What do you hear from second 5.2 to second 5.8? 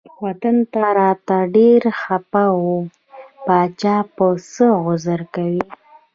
کوم.